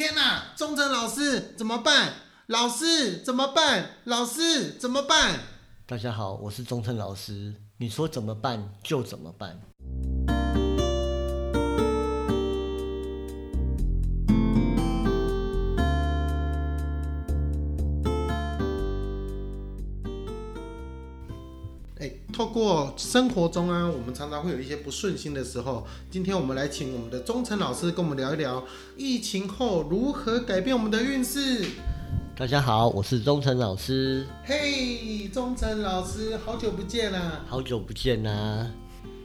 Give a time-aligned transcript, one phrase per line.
[0.00, 2.14] 天呐，忠诚老师怎么办？
[2.46, 3.96] 老师怎么办？
[4.04, 5.38] 老师怎么办？
[5.84, 9.60] 大家好，我是忠诚老师，你说怎么办就怎么办。
[22.60, 25.82] 过生活中啊，我们常常会有一些不顺心的时候。
[26.10, 28.62] 今天我们来请我们的忠诚老师跟我们聊一聊，
[28.98, 31.64] 疫情后如何改变我们的运势。
[32.36, 37.40] 大家好，我是忠诚老师，嘿，忠诚老师，好久不见啦！
[37.48, 38.70] 好久不见呐、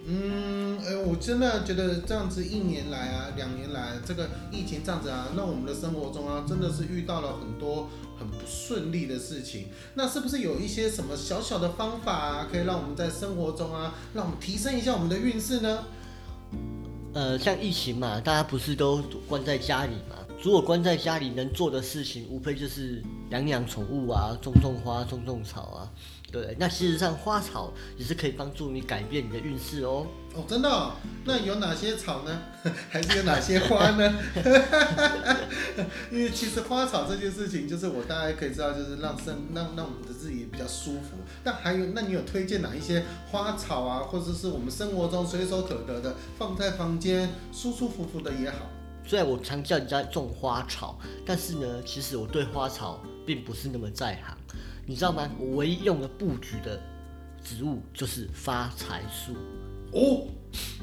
[0.08, 9.70] 嗯，哎，我真的觉得这样子一年来啊，两年来这个疫情这样子啊，让我们的生活中啊，真的是遇到了很多很不顺利的事情。
[9.95, 15.84] 那是不是有一些什么小小的方法啊，可以让我们在生活中啊，让我们提升一下我们的运势呢？
[17.14, 20.17] 呃，像疫情嘛，大家不是都关在家里嘛？
[20.44, 25.90] 如果关在家里能做的事情，无非就是养养宠物啊，种种花，种种草啊。
[26.36, 30.05] 对，那事实上花草也是可以帮助你改变你的运势哦。
[30.33, 30.91] 哦，真的哦、
[31.23, 32.41] 那有哪些草呢？
[32.91, 34.14] 还是有哪些花呢？
[36.11, 41.16] 因为其实花草这件事情，就是我大概可以知道，就是让生让让我们的自己比较舒服。
[41.41, 48.58] 但还有，那你有推荐哪一些花草啊，或者是我们生活中随手可得的，放在房间舒舒服服的也好？
[49.08, 54.36] 虽然我常叫人家种花草，但是呢，其实我对花草并不是那么在行，
[54.86, 55.30] 你知道吗？
[55.39, 56.80] 我唯一用的布局的
[57.44, 59.33] 植物就是发财树，
[59.91, 60.28] 哦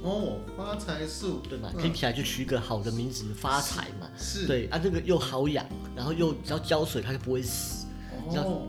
[0.02, 1.70] 哦，发财树，对吗？
[1.74, 4.10] 嗯听起来就取一个好的名字，发财嘛。
[4.16, 5.64] 是，对啊，这个又好养，
[5.94, 7.86] 然后又只要浇水它就不会死。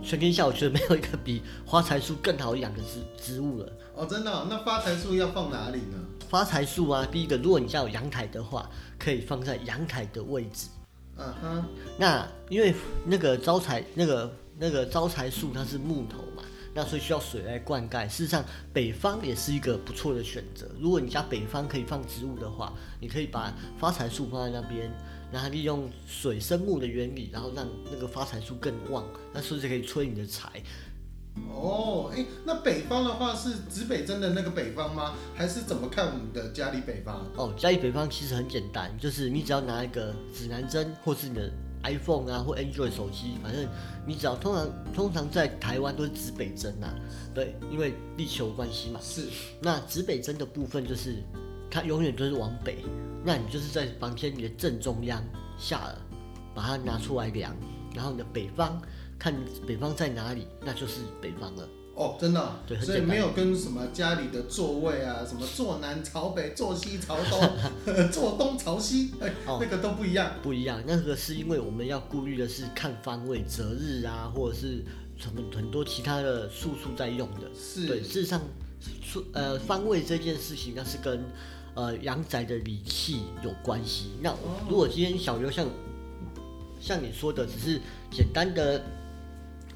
[0.04, 3.72] 全天下我觉得没有一个比发财树更好养的植植物了。
[3.96, 5.98] 哦，真的哦、那发财树要放哪里呢？
[6.28, 10.68] 发财树啊，第一个，如果你家有阳台的话，可以放在阳台的位置。
[11.18, 11.66] 嗯哼，
[12.00, 12.74] 那因为
[13.06, 18.08] 那个招财那个那个招财树它是木头嘛，那所以需要水来灌溉。
[18.08, 20.70] 事实上，北方也是一个不错的选择。
[20.80, 24.92] 如果你家北方可以放植物的话，你可以把发财树放在那边，
[25.32, 30.62] 然后利用水生木的原理，然后让那个发财树更旺，那是不是可以催你的财？
[31.52, 35.16] 哦，哎，那北方的话是指北针的那个北方吗？
[35.34, 37.26] 还是怎么看我们的家里北方？
[37.36, 41.52] 哦，家里北方其实很简单，就是你只要拿一个指南针，或是你的
[41.84, 43.68] iPhone 啊或 Android 手机，反正
[44.06, 46.88] 你只要通常通常在台湾都是指北针呐、
[47.34, 49.00] 对，因为地球关系嘛。
[49.02, 49.28] 是，
[49.62, 51.18] 那指北针的部分就是
[51.70, 52.78] 它永远都是往北，
[53.24, 55.24] 那你就是在房间里的正中央
[55.58, 56.02] 下了，
[56.56, 57.56] 把它拿出来量，
[57.94, 58.82] 然后你的北方
[59.20, 59.34] 看
[59.68, 61.68] 北方在哪里，那就是北方了。
[61.96, 70.32] 哦，真的所以没有跟什么家里的座位啊，什么坐南朝北、坐西朝东、 坐东朝西，哎、哦那个都不一样。
[70.42, 74.84] 不一样，那个是因为我们要顾虑的是看方位、择日啊，或者是
[75.18, 77.42] 什么很多其他的术数在用的。
[77.56, 78.42] 是，对，事实上，
[79.02, 81.24] 数呃方位这件事情，那是跟
[81.76, 84.14] 呃阳宅的理气有关系。
[84.20, 84.34] 那
[84.68, 85.68] 如果今天小刘像
[86.82, 87.80] 像你说的，只是
[88.12, 88.84] 简单的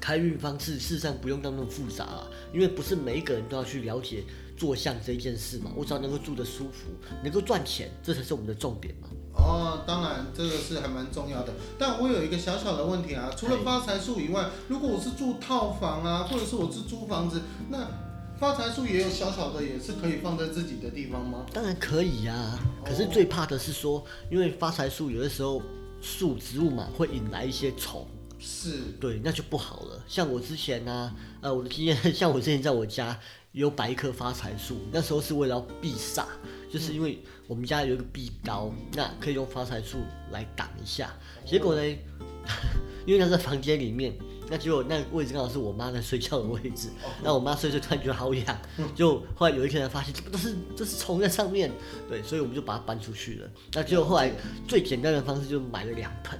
[0.00, 4.24] 开运方式，事实上不用到那么复杂啊，因为不是每一个人都要去了解
[4.56, 5.70] 坐相这件事嘛。
[5.76, 6.88] 我只要能够住得舒服，
[7.22, 9.08] 能够赚钱，这才是我们的重点嘛。
[9.34, 11.52] 哦，当然这个是还蛮重要的。
[11.78, 17.86] 但我有一个小小的问题啊，除了发财树以外，如果我是住套房啊，或者是我是租房子，那
[18.38, 21.46] 发财树也有小小的，也是可以放在自己的地方吗？
[21.52, 25.62] 当然可以呀、可是最怕的是说，因为发财树有的时候
[26.00, 28.06] 树植物嘛，会引来一些虫，
[28.38, 30.02] 是，对，那就不好了。
[30.06, 33.18] 像我之前呢、呃，我的经验， 像我之前在我家
[33.52, 36.24] 有摆一棵发财树，那时候是为了要避煞，
[36.72, 39.98] 就是因为我们家有一个壁高，那可以用发财树
[40.30, 41.12] 来挡一下。
[41.44, 41.82] 结果呢，
[43.06, 44.16] 因为它在房间里面，
[44.48, 46.90] 那结果那个位置刚好是我妈在睡觉的位置，
[47.24, 48.58] 那我妈睡睡突然觉得好痒，
[48.94, 51.72] 就后来有一天才发现，这不都是这是虫在上面，
[52.08, 53.50] 对，所以我们就把它搬出去了。
[53.72, 54.32] 那结果后来
[54.68, 56.38] 最简单的方式就买了两盆。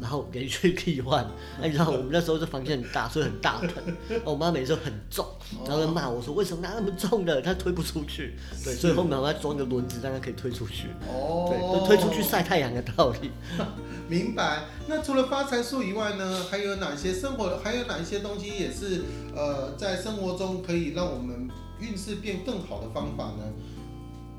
[0.00, 1.24] 然后连续替换，
[1.60, 3.96] 哎你知道我们那时候这房间很大，所以很大盆。
[4.24, 5.26] 我妈每次都很重，
[5.64, 7.40] 然后就骂我说：“为什么拿那么重的？
[7.40, 10.88] 它推不出去。”对，所以后面我要装一个轮子，让它可以推出去。
[11.08, 13.30] 哦，对，就推出去晒太阳的道理。
[14.08, 14.64] 明白。
[14.86, 17.58] 那除了发财树以外呢，还有哪些生活？
[17.64, 19.02] 还有哪一些东西也是
[19.34, 21.48] 呃，在生活中可以让我们
[21.80, 23.52] 运势变更好的方法呢？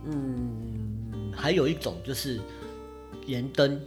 [0.06, 2.40] 嗯，还有一种就是
[3.26, 3.82] 盐灯。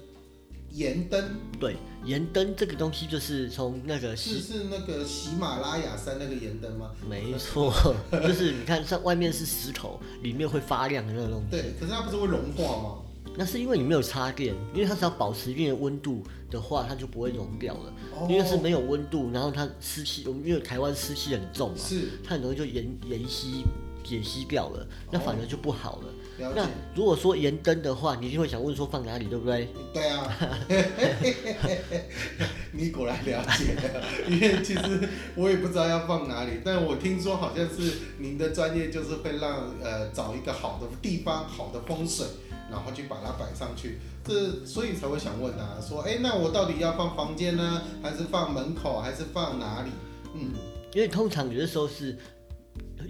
[0.73, 6.91] 盐灯对，盐灯这个东西就是从那个是，是那个喜马拉雅山那个盐灯吗？
[7.09, 7.73] 没错，
[8.13, 11.51] 就是你看上外面是石头，里面会发亮的那个东西。
[11.51, 12.99] 对，可是它不是会融化吗？
[13.37, 17.93] 那是因为你没有插电，因为它只要保持一定的温度的话，它就不会融掉了。
[18.29, 23.65] 因为是没有温度，然后它湿气，我们因为台湾湿气很重嘛，是它很容易就延延吸
[24.03, 26.05] 解析掉了，那反而就不好了。
[26.05, 26.61] 那了解。
[26.95, 29.69] 如果说盐灯的话，你就会想问说放哪里，对不对？
[29.93, 30.37] 对啊，
[32.73, 42.27] 你果然了解了，因为其实我也不知道要放哪里，但我听说好像是您的专业就是会让呃找一个好的地方、好的风水，
[42.71, 49.91] 然后去把它摆上去，这所以才会想问啊，说哎、那我到底要放房间呢，还是放门口，还是放哪里？
[50.35, 50.53] 嗯，
[50.95, 52.17] 因为通常有的时候是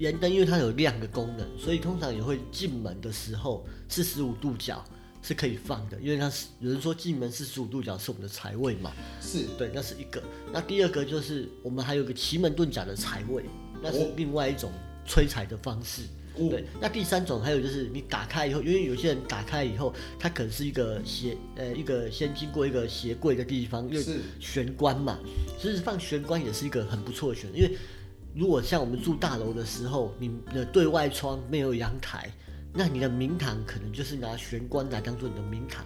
[0.01, 4.83] 盐灯，因为它有亮的功能，所以通常也会进门的时候四十五度角
[5.23, 10.23] 是可以放的，因为它是有人说进门四十五度角是我们的财位嘛，是对，那是一个。
[10.51, 13.45] 那第二个就是我们还有个奇门遁甲的财位，
[13.83, 14.73] 那是哦另外一种
[15.07, 16.01] 催财的方式。
[16.37, 25.19] 哦对，那第三种还有就是你打开以后，因为有些人打开以后，它可能是一个鞋呃一个先经过一个鞋柜的地方，因为是玄关嘛，
[25.61, 27.77] 其实放玄关也是一个很不错的选择，因为
[28.35, 32.31] 如果像我们住大楼的时候，你的对外窗没有阳台，
[32.73, 35.85] 那你的明堂可能就是拿玄关来当做你的明堂。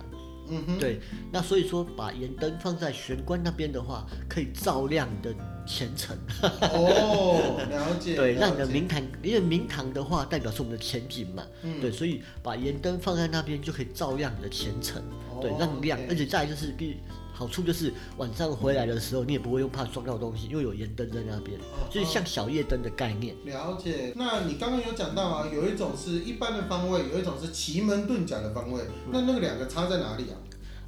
[0.50, 1.00] 嗯哼，对，
[1.32, 5.34] 那所以说把盐灯放在玄关那边的话，可以照亮你的
[5.66, 6.14] 前程。
[6.60, 11.42] 哦，了解， 对，让你的明堂，因为明堂的话代表是我们的前景嘛。
[11.62, 15.02] 嗯对，所以把盐灯放在那边就可以照亮你的前程。
[15.40, 16.98] 对哦，让你亮而且再来就是第
[17.34, 23.34] 好处就是晚上回来的时候，你也不会用怕撞到东西，因为有盐灯在那边，哦就是像小夜灯的概念。
[23.44, 30.38] 了解，那你刚刚有讲到啊，有一种是一般的方位，有一种是奇门遁甲的方位，那那个两个差在哪里啊？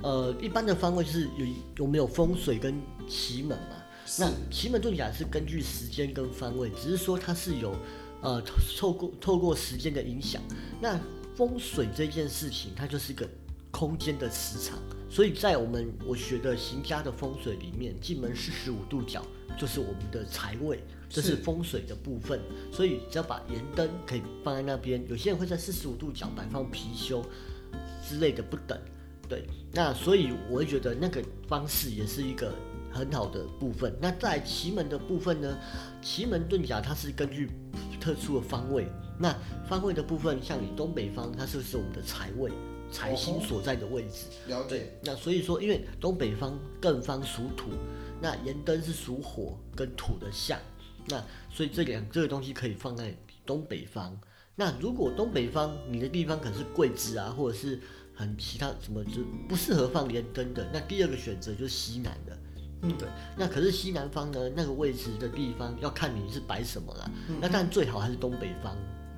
[0.03, 1.47] 呃，一般的方位就是有
[1.79, 3.77] 有没有风水跟奇门嘛。
[4.21, 7.75] 那奇门遁甲是根据时间跟方位，只是说它是有
[8.21, 8.41] 呃
[8.79, 10.41] 透过透过时间的影响。
[10.81, 10.97] 那
[11.35, 13.29] 风水这件事情，它就是一个
[13.77, 14.79] 空间的磁场，
[15.11, 19.23] 所以在我们我学的行家的风水里面，进门四十五度角
[19.59, 22.41] 就是我们的财位，这是是风水的部分。
[22.73, 27.23] 所以只要把盐灯可以放在那边，有些人会在四十五度角摆放貔貅
[28.03, 28.81] 之类的不等。
[29.29, 29.45] 对，
[29.75, 32.51] 那所以我会觉得那个方式也是一个
[32.91, 33.95] 很好的部分。
[34.01, 35.59] 那在奇门的部分呢，
[36.01, 37.51] 奇门遁甲它是根据
[38.01, 38.87] 特殊的方位，
[39.21, 39.37] 那
[39.69, 42.51] 方位的部分，像你东北方，它就是我们的财位，
[42.97, 44.25] 财星所在的位置。
[44.49, 47.69] 了解对，那所以说，因为东北方艮方属土，
[48.23, 50.59] 那盐灯是属火跟土的相，
[51.09, 53.15] 那所以这两这个东西可以放在
[53.45, 54.19] 东北方。
[54.55, 57.79] 那如果东北方你的地方可能是桂枝啊，或者是
[58.15, 62.39] 很其他什么就不适合放盐灯的，那第二个选择就是西南的。
[62.81, 63.07] 嗯对。
[63.37, 67.11] 那可是西南方呢，那个位置的地方要看你是摆什么啦。
[67.29, 68.75] 嗯那当然最好还是东北方。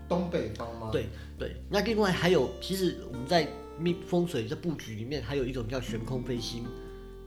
[0.08, 1.06] 东北方吗？，对
[1.38, 3.46] 对，那另外还有，其实我们在
[3.78, 6.64] 命风水这布局里面，还有一种叫悬空飞星，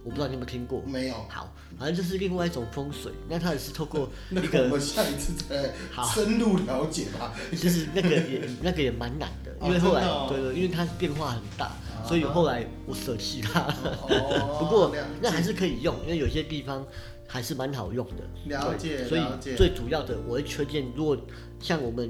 [0.04, 0.82] 我不知道你有没有听过。
[0.86, 1.16] 没有。
[1.30, 7.34] 好，反正就是另外一种风水，那它也是透过那一个， 个我们下一次再好深入了解吧。
[7.52, 13.62] 其实那个也那个也蛮难的，哦 因为后来、对对，因为它变化很大，啊所以后来我舍弃它。
[13.62, 16.86] 哦 不过那还是可以用，因为有些地方
[17.28, 18.24] 还是蛮好用的。
[18.46, 21.18] 了解所以最主要的，我会推荐，如果
[21.60, 22.10] 像我们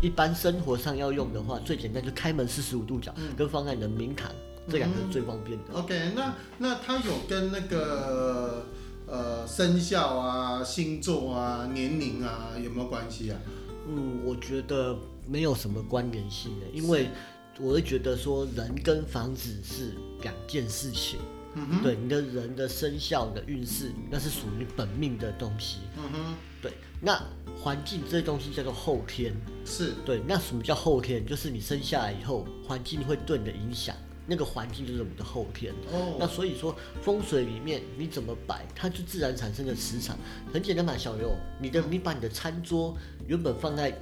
[0.00, 4.30] 一般生活上要用的话，最简单就开门四十五度角，嗯跟放在你的明堂，
[4.68, 5.78] 这两个是最方便的。
[5.78, 8.66] OK，那那它有跟那个
[9.06, 13.38] 呃生肖啊、星座啊、年龄啊有没有关系啊？
[13.88, 14.96] 嗯，我觉得
[15.26, 17.08] 没有什么关联性的，因为
[17.58, 21.18] 我会觉得说人跟房子是两件事情。
[21.54, 25.78] 嗯哼，对，你的人的生肖、你的运势，那是属于本命的东西。
[25.96, 27.20] 嗯哼，对，那
[27.62, 29.34] 环境这东西叫做后天。
[29.64, 31.24] 是对，那什么叫后天？
[31.24, 33.94] 就是你生下来以后，环境会对你的影响，
[34.26, 35.72] 那个环境就是我们的后天。
[35.92, 40.16] 哦那哦，所以说风水里面你怎么摆，它就自然产生的磁场。
[40.52, 43.96] 很简单嘛，小刘，你的你把你的餐桌原本放在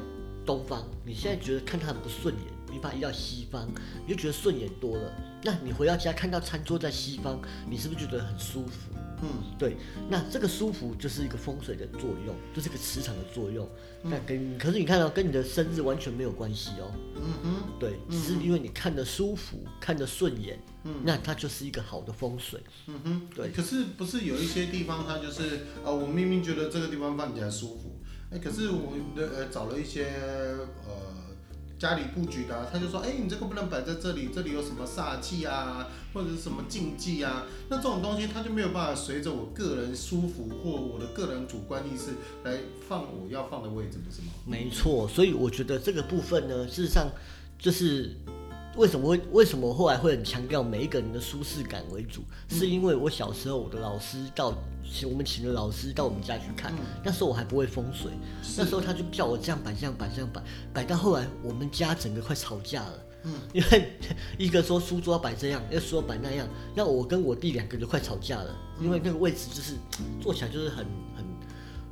[0.46, 3.68] 东方，你现在觉得看它很不顺眼，你把它移到西方，
[4.06, 5.12] 你就觉得顺眼多了。
[5.42, 8.94] 那你回到家看到餐桌在西方，你是不是觉得很舒服？
[9.22, 9.76] 嗯，对，
[10.08, 13.68] 那这个舒服就是一个风水的作用，就是个磁场的作用。
[14.02, 16.92] 那跟可是你看到、跟你的生日完全没有关系哦。
[17.16, 20.58] 嗯哼，对，只是因为你看得舒服，看得顺眼，
[21.02, 22.60] 那它就是一个好的风水。
[22.87, 30.04] 嗯哼，对可是不是有一些地方它就是呃，我明明觉得这个地方放起来舒服，哎，可是我的呃找了一些
[30.87, 31.27] 呃
[31.78, 42.11] 家里布局的、他就说，哎，你这个不能摆在这里，这里有什么煞气啊，或者是什么禁忌啊，那这种东西他就没有办法随着我个人舒服或我的个人主观意识
[42.42, 42.58] 来
[42.88, 44.32] 放我要放的位置，不是吗？
[44.44, 47.08] 没错，所以我觉得这个部分呢，事实上
[47.58, 48.16] 就是
[48.78, 52.23] 为什么会为什么后来会很强调每一个人的舒适感为主？
[52.49, 54.54] 是因为我小时候我的老师到
[54.88, 56.73] 请我们请的老师到我们家去看，
[57.04, 58.12] 那时候我还不会风水，
[58.56, 60.40] 那时候他就叫我这样摆这样摆这样摆，
[60.73, 63.04] 摆到后来我们家整个快吵架了。
[63.25, 63.92] 嗯，因为
[64.38, 69.75] 一个说书桌要摆这样，一个说摆那样，那我跟我弟两个就快吵架了，因为那个位置就是
[70.20, 71.25] 坐起来就是很很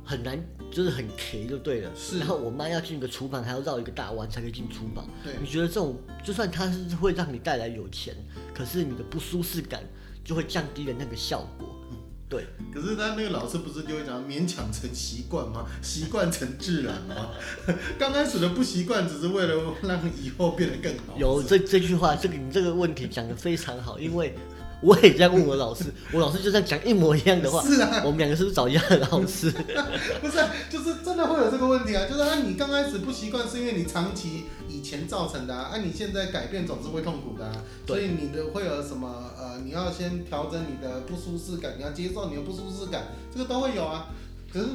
[0.07, 1.91] 很难，就是很 K 就对了。
[1.93, 5.05] 是然后我妈要进个厨房，还要绕一个大弯才可以进厨房。
[5.23, 8.15] 对你觉得这种就算它是会让你带来有钱，
[8.53, 9.83] 可是你的不舒适感
[10.23, 11.67] 就会降低了那个效果。
[12.29, 15.65] 对，可是他那个老师不是就会讲勉强成习惯吗？
[15.81, 17.31] 习惯成自然吗？
[17.97, 21.17] 刚开始的不习惯，只是为了让以后变得更好。
[21.17, 24.35] 有这这句话，这个你这个问题讲的非常好，因为
[24.81, 27.61] 我也这样问我老师， 我老师就这样讲一模一样的话。
[27.63, 29.49] 是啊，我们两个是不是找一样的老师？
[30.21, 37.51] 不是啊，就是真的会有这个问题啊，就是啊，你刚开始不习惯，是因为你长期以前造成的啊，啊你现在改变总是会痛苦的、啊，
[37.87, 44.07] 所以你的会有什么呃，你要先调整你的不舒适感，你要接受你的不舒适感，这个都会有啊。
[44.53, 44.65] 可是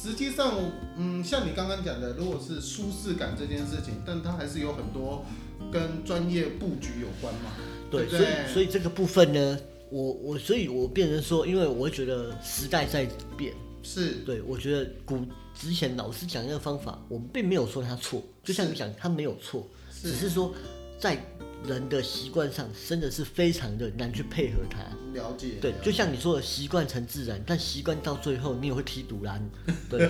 [0.00, 0.54] 实际上，
[0.96, 5.24] 嗯，像你刚刚讲的，如果是舒适感这件事情，但它还是有很多
[5.72, 7.50] 跟专业布局有关嘛。
[7.90, 9.58] 对，所以所以这个部分呢，
[9.90, 13.06] 我我所以我变成说，因为我觉得时代在
[13.36, 14.12] 变，是。
[14.24, 19.66] 对我觉得古之前老师讲那个方法，我们并没有说他错，就像你讲，他没有错，
[20.02, 20.54] 只是说
[20.98, 21.18] 在
[21.66, 24.78] 人的习惯上真的是非常的难去配合他。
[25.12, 29.42] 了解，对，就像你说的，习惯成自然，但习惯到最后你也会踢赌篮，
[29.88, 30.08] 对，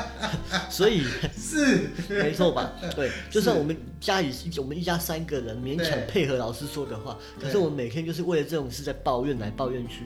[0.70, 1.02] 所以
[1.36, 1.90] 是。
[2.08, 2.72] 没错吧？
[2.94, 10.04] 对，就算我们家里我们一家三个人勉强配合老师说的话，可是我们每天就是为了这种事在抱怨来抱怨去，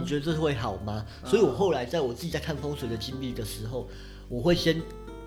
[0.00, 1.04] 你觉得这会好吗？
[1.24, 3.88] 所以我后来在我自己在看风水的经历的时候，
[4.28, 4.80] 我会先。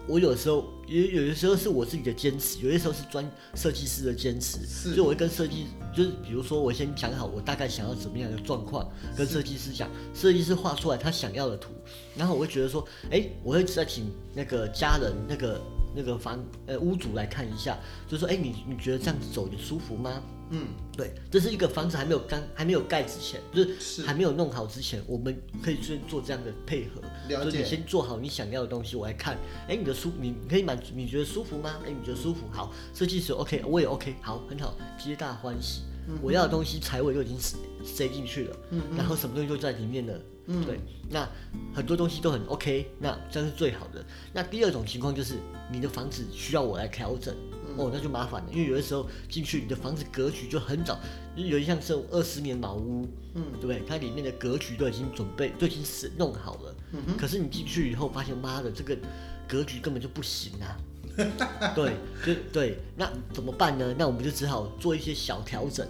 [0.10, 3.24] 我有时候有有的时候是我自己的坚持，有些时候是专
[3.54, 11.70] 设计师的坚持，是所以我会跟设计，就是比如说我先讲好我大概想要怎么样的状况，跟设计师讲，设计师画出来他想要的图，
[12.18, 15.62] 然后我会觉得说，哎、我会再请那个家人那个
[15.96, 20.24] 那个房呃屋主来看一下，就说，哎、你你觉得这样子走你舒服吗？
[20.52, 23.80] 嗯，对，这是一个房子还没有刚还没有盖之前，就是。
[23.80, 27.02] 是还没有弄好之前，我们可以先做这样的配合。
[27.28, 27.52] 了解。
[27.52, 29.38] 就你先做好你想要的东西，我来看，
[29.68, 31.76] 哎，你的舒你你可以满足，你觉得舒服吗？
[31.86, 35.82] 哎，你觉得舒服，好，设计师 OK，我也 OK，好，很好，皆大欢喜。
[36.24, 38.56] 我要的东西财位都已经塞塞进去了，
[38.98, 40.20] 然后什么东西都在里面了，
[40.66, 41.30] 对，那
[41.72, 44.04] 很多东西都很 OK，那这样是最好的。
[44.34, 45.36] 那第二种情况就是
[45.72, 47.36] 你的房子需要我来调整，
[47.80, 51.00] 哦，那就麻烦了，因为有的时候进去你的房子格局就很早，
[51.36, 53.82] 就有点像是二十年老屋，嗯，对不对？
[53.88, 56.76] 它里面的格局都已经准备，都已经是弄好了，
[57.18, 58.98] 可是你进去以后发现，妈的，这个
[59.48, 60.78] 格局根本就不行啊。
[61.76, 61.96] 对，
[62.26, 63.94] 就对，那怎么办呢？
[63.98, 65.86] 那我们就只好做一些小调整，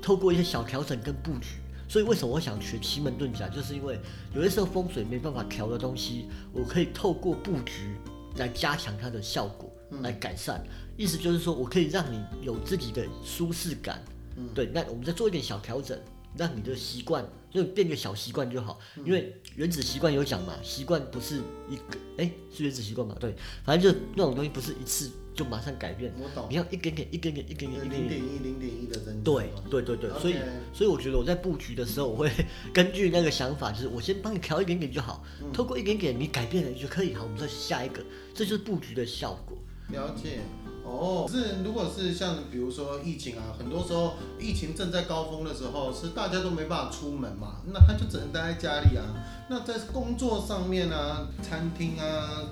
[0.00, 1.56] 透过一些小调整跟布局。
[1.88, 4.00] 所以为什么我想学奇门遁甲，就是因为
[4.34, 7.96] 有的时候风水没办法调的东西，我可以透过布局
[8.36, 9.70] 来加强它的效果，
[10.00, 10.64] 来改善。
[10.96, 14.02] 意思就是说我可以让你有自己的舒适感。
[14.36, 15.98] 嗯对，那我们再做一点小调整，
[16.36, 18.78] 让你的习惯就变个小习惯就好。
[19.04, 23.14] 因为原子习惯有讲嘛，习惯不是一个，哎，是原子习惯嘛？
[23.20, 28.08] 对，反正就那种东西不是一次就马上改变，我懂你，要一点点、一点点、一点点、一点点。
[28.08, 29.24] 零点一、零点一的增长，
[29.68, 30.36] 对对对对，所以
[30.72, 32.30] 所以我觉得我在布局的时候，我会
[32.72, 35.22] 根据那个想法，就是我先帮你调一点点就好，
[35.52, 39.58] 透过一点点你改变了就可以，好，我们再下一个，这就是布局的效果。
[39.90, 40.40] 了解。
[40.84, 49.04] 哦，是如果是像比如说疫情啊，很多时候疫情正在高峰的时候，是大家都没办法出门嘛，那他就只能待在家里啊。
[49.48, 52.42] 那在工作上面啊，餐厅啊，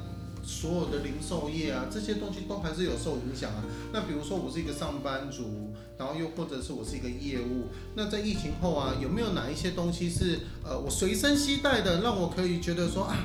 [0.44, 3.64] 所有的零售业啊，这些东西都还是有受影响啊。
[3.92, 13.16] 那比如说我是一个上班族，然后又或者是我是一个业务，那在疫情后啊，有没有哪一些东西是呃我随身携带的，让我可以觉得说啊，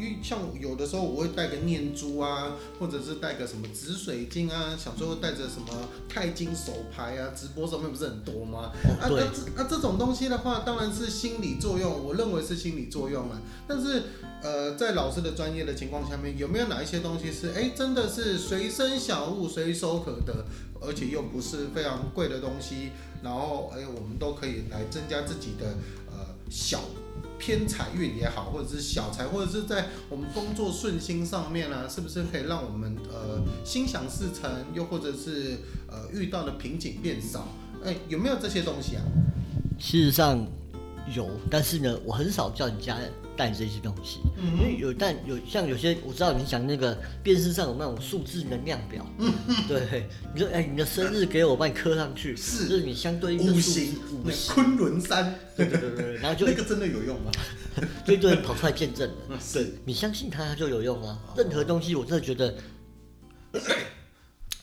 [0.00, 5.68] 因为像有的时候我会带个念珠啊，或者是带个什么紫水晶啊，小时候带着什么
[6.08, 8.72] 钛金手牌啊，直播上面不是很多吗？
[8.98, 13.38] 啊，对那这啊这种东西的话，当然是心理作用，我认为是心理作用啊。
[13.68, 14.02] 但是
[14.42, 20.46] 呃，在老师的专业的情况下面，有没有哪一些东西是哎真的是随身小物，随手可得，
[20.80, 22.90] 而且又不是非常贵的东西，
[23.22, 25.66] 然后哎我们都可以来增加自己的
[26.10, 26.80] 呃小
[27.40, 35.56] 偏财运也好，或者是小财，或者是在我们工作顺心上面啊，是不是可以让我们呃心想事成，又或者是
[35.88, 37.48] 呃遇到的瓶颈变少？
[37.82, 39.02] 哎，有没有这些东西啊？
[39.78, 40.46] 事实上
[41.14, 42.96] 有，但是呢，我很少叫人家
[43.36, 49.06] 带这些东西，嗯因为有但有像有些我知道你讲那个电视上有那种数字能量表，
[49.66, 52.68] 对，你说哎你的生日给我，我帮你刻上去，是。
[52.68, 57.30] 就是你相对应的五行，五行，昆仑山，对对对对，然后就 那个真的有用吗？
[58.04, 62.54] 就一堆人跑出来见证了对你相信他它就有用啊，任何东西我真的觉得。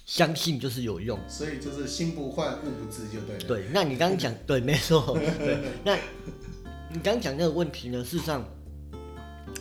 [0.07, 3.43] 相信就是有用，所以就是心不坏，物不知就对了。
[3.45, 5.03] 对，那你刚刚讲对，没错，
[5.37, 5.95] 对，那
[6.89, 8.01] 你刚刚讲那个问题呢？
[8.05, 8.41] 事实上，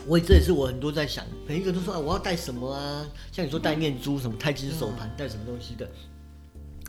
[0.06, 3.04] 我也这也是我很多在想，每一个都说啊，我要带什么啊？
[3.32, 5.90] 像你说带念珠什么太极手盘，带什么东西的？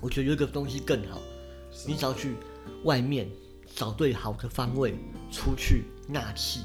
[0.01, 1.19] 我觉得有一个东西更好，
[1.87, 2.35] 你只要去
[2.83, 3.27] 外面
[3.75, 4.93] 找对好的方位
[5.31, 6.61] 出去纳气，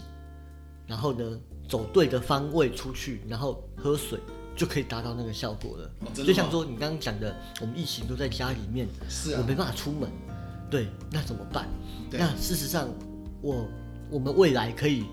[0.86, 4.20] 然后呢走对的方位出去，然后喝水。
[4.56, 5.90] 就可以达到那个效果了。
[6.14, 10.10] 就像说你刚刚讲的，我们疫情都在家里面，是啊我没，办法出门，
[10.70, 11.68] 对，那怎么办？
[12.10, 12.88] 那事实上，
[13.40, 13.66] 我
[14.10, 15.04] 我们未来可以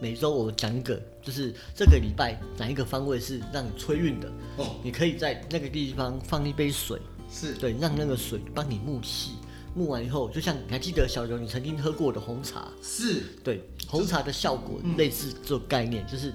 [0.00, 9.32] 每周我讲一个，就是这个礼拜哪一个方位是让你催运的，哦，你可以在那个地方放一杯水，是对，让那个水帮你木气。
[9.76, 16.32] 木完以后，就像你还记得小刘你曾经喝过的红茶，是，对，红茶的效果嗯类似这种概念，就是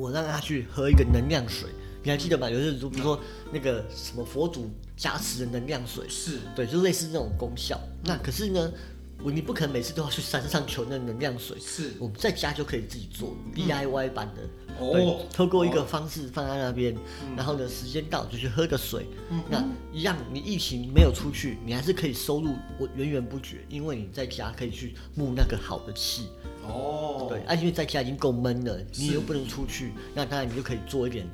[0.00, 1.68] 我让他去喝一个能量水，
[2.02, 2.48] 你还记得吗？
[2.48, 3.20] 有些人说，比如说
[3.52, 7.78] 那个什么佛祖加持的能量水，是，对，就类似那种功效。
[8.04, 8.89] 那可是呢，我
[9.24, 14.42] 你不可能每次都要去山上求那能量水，是，我们在家就可以自己做 DIY 版的。
[14.78, 14.92] 哦。
[14.92, 16.96] 对，透过一个方式放在那边，
[17.36, 19.06] 然后呢，时间到就去喝个水。
[19.30, 26.28] 嗯那一样，你疫情没有出去，你还是可以收入我源源不绝，因为你在家可以去募那个好的气。
[26.66, 31.26] 哦，对，啊，因为在家已经够闷了，你又不能出去，那当然你就可以做一点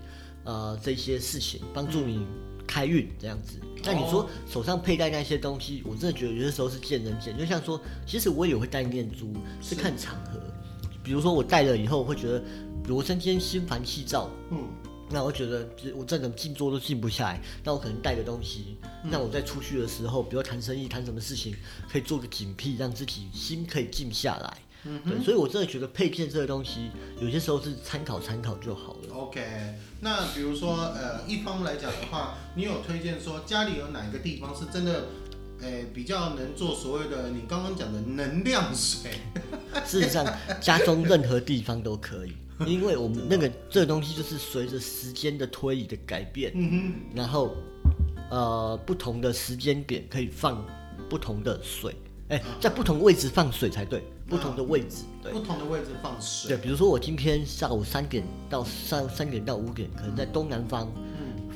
[0.44, 2.26] 呃这些事情，帮助你
[2.66, 3.60] 开运这样子。
[3.84, 7.40] 那你说手上佩戴那些东西，我真的觉得有些时候是见仁见智。
[7.40, 9.32] 就像说，其实我也会戴念珠，
[9.62, 10.40] 是看场合。
[11.04, 12.40] 比如说我戴了以后，会觉得，
[12.82, 14.58] 比如我今天心烦气躁，嗯，
[15.08, 21.54] 那我觉得就是我这种静坐都静不下来，那我可能带个东西，那我在出去的时候，比如谈生意、谈什么事情，
[21.88, 24.58] 可以做个警惕，让自己心可以静下来。
[24.84, 26.90] 对，所以我真的觉得配件这个东西，
[27.20, 29.14] 有些时候是参考参考就好了。
[29.14, 29.40] OK，
[30.00, 35.06] 那比如说，呃，一方来讲的话，你有推荐说家里有哪一个地方是真的，
[35.60, 39.10] 诶、比较能做所谓的你刚刚讲的能量水？
[39.84, 40.24] 事实上，
[40.60, 42.32] 家中任何地方都可以，
[42.66, 47.56] 因为我们那个这个东西就是随着时间的推移的改变，嗯然后
[48.30, 50.64] 呃不同的时间点可以放
[51.08, 51.94] 不同的水，
[52.28, 55.32] 哎、在不同位置放水才对，不同的位置对，。
[55.32, 56.48] 不同的位置放水。
[56.48, 60.90] 对，比如说我今天下午三点到三三点到五点，可能在东南方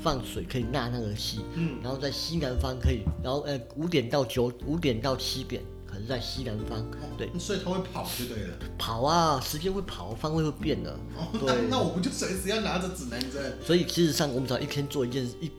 [0.01, 1.79] 放水可以纳那个气，嗯。
[1.83, 6.87] 然后在西南方可以，然后呃五点到九五点到七点可能在西南方，
[7.19, 8.57] 对，所以它会跑就对了。
[8.79, 11.67] 跑啊，时间会跑，方位会变的，哦，那对。
[11.69, 13.59] 那我不就随时要拿着指南针？
[13.61, 15.51] 所以其实上我们只要一天做一件一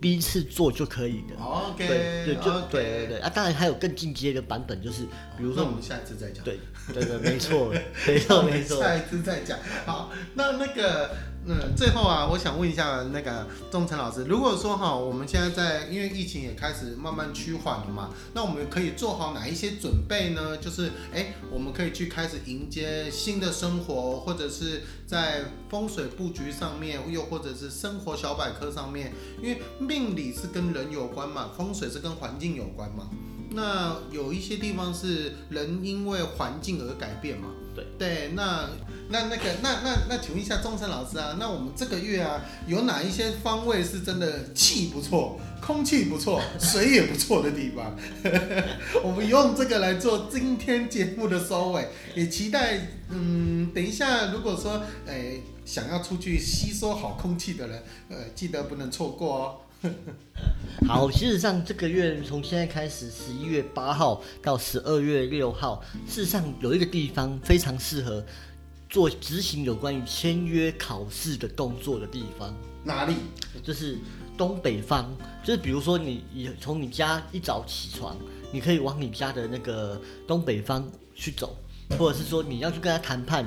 [0.00, 1.36] 第一次做就可以的。
[1.38, 2.34] ？OK，对对，
[2.70, 3.28] 对对对啊！
[3.28, 5.02] 当然还有更进阶的版本，就是
[5.36, 6.44] 比如说那我们下一次再讲。
[6.44, 6.58] 对
[6.92, 7.72] 对对，没错
[8.06, 8.80] 没错 没错。
[8.80, 9.58] 们下一次再讲。
[9.84, 11.14] 好，那那个，
[11.46, 20.58] 嗯，最后啊，我想问一下那个钟诚老师，如果说哈，我们现在在因为疫情也开始慢慢趋缓了嘛，那我们可以做好哪一些准备呢？
[20.58, 33.08] 就是哎，我们可以去开始迎接新的生活，或者是在风水布局上面，又或者是生活小百科上面，因为命理是跟人有关嘛，风水是跟环境有关嘛。
[33.50, 37.48] 那有一些地方是人因为环境而改变嘛？
[37.74, 38.68] 对对，那
[39.10, 47.96] 那那个那那那，请问一下钟山老师啊，那我们这个月啊，有哪一些方位是真的气不错、空气不错、水也不错的地方？
[49.04, 59.58] 我们用这个来做今天节目的收尾，也期待嗯，等一下如果说诶、想要出去吸收好空气的人，呃，记得不能错过哦。
[60.86, 68.24] 好，事实上这个月从现在开始，十一月八号到十二月六号，事实上有一个地方非常适合
[68.88, 73.14] 做执行有关于签约考试的动作的地方，哪里？
[73.62, 73.98] 就是
[74.36, 75.06] 东北方，
[75.42, 78.16] 就是比如说你你从你家一早起床，
[78.52, 81.56] 你可以往你家的那个东北方去走，
[81.98, 83.44] 或者是说你要去跟他谈判，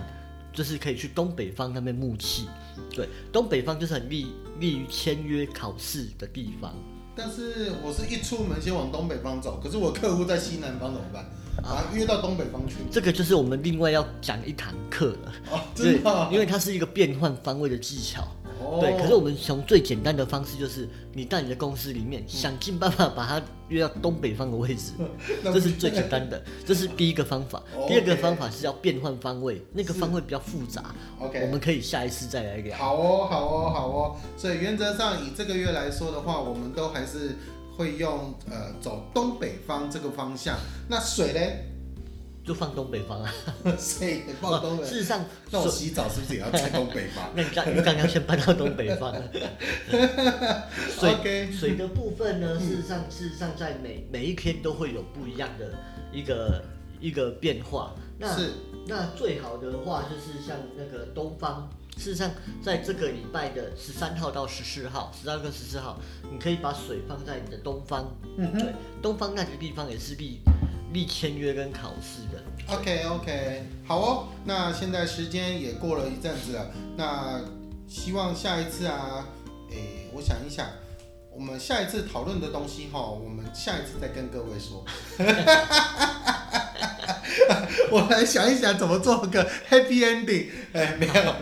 [0.54, 2.48] 就是可以去东北方那边木气。
[2.94, 4.28] 对，东北方就是很利
[4.60, 6.74] 利于签约考试的地方。
[7.16, 11.24] 但是我是一出门先往东北方走，可是我客户在西南方怎么办？
[11.64, 12.76] 啊约到东北方去。
[12.92, 18.28] 这个就是我们另外要讲一堂课了，哦，对真的哦、，因为它是一个变换方位的技巧。
[18.64, 24.94] 哦，对，可是我们从最简单的方式，就是你到你的公司里面，想尽办法把它约到东北方的位置，
[25.44, 27.62] 那这是最简单的，这是第一个方法。
[27.76, 30.84] 哦第二个方法是要变换方位，那个方位比较复杂
[31.20, 32.78] ，OK，我们可以下一次再来聊。
[32.78, 34.16] 好哦，好哦，好哦。
[34.38, 37.36] 所以原则上以这个月来说的话，我们都还是
[37.78, 40.58] 会用呃走东北方这个方向。
[40.88, 41.66] 那水嘞？
[42.46, 43.34] 就放东北方啊。
[43.78, 44.84] 所以放东北。
[44.86, 49.32] 事实上，那我洗澡是不是也要在东北方 那你刚你刚刚先搬到东北方了。
[51.00, 55.74] 水水的部分呢，事实上事实上在每每一天都会有不一样的
[56.12, 56.64] 一个
[57.00, 57.94] 一个变化。
[58.20, 58.52] 那是
[58.88, 62.30] 那最好的话就是像那个东方，事实上
[62.62, 66.00] 在这个礼拜的十三号到十四号，十三跟十四号，
[66.32, 68.16] 你可以把水放在你的东方。
[68.38, 70.40] 嗯哼对，东方那个地方也是立
[70.94, 72.42] 立签约跟考试的。
[72.76, 74.28] OK OK，好哦。
[74.46, 77.42] 那现在时间也过了一阵子了，那
[77.88, 79.28] 希望下一次啊，
[79.72, 80.68] 诶，我想一想，
[81.34, 84.86] 我们下一次讨论的东西哈，我们下一次再跟各位说。
[87.92, 90.48] 我来想一想怎么做个 happy ending。
[90.74, 91.36] 哎，没有。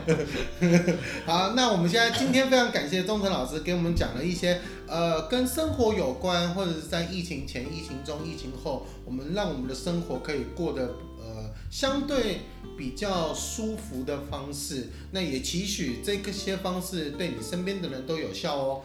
[1.26, 12.42] 好，那我们现在今天非常感谢钟诚老师给我们讲了一些呃跟生活有关，或者是在疫情前、疫情中、疫情后，我们让我们的生活可以过得呃相对
[12.76, 14.88] 比较舒服的方式。
[15.10, 18.82] 那也期许这个些方式对你身边的人都有效哦。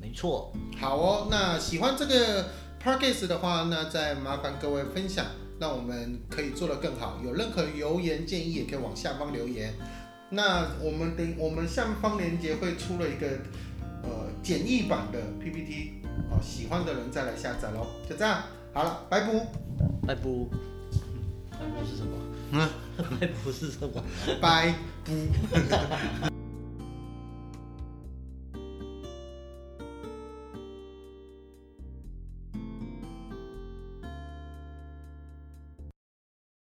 [0.00, 2.46] 没错，好哦，那喜欢这个
[2.80, 5.26] p a r k a s 的话，那再麻烦各位分享，
[5.60, 7.20] 让我们可以做得更好。
[7.24, 9.74] 有任何留言建议，也可以往下方留言。
[10.30, 13.26] 那我们等我们下方链接会出了一个
[14.02, 17.86] 呃简易版的 PPT，哦，喜欢的人再来下载喽。
[18.08, 18.42] 就这样，
[18.74, 19.26] 好了，拜拜，
[20.06, 20.50] 拜不，
[21.50, 22.18] 拜不是什么？
[22.52, 22.68] 嗯，
[23.18, 24.04] 拜不是什么？
[24.40, 26.37] 拜不。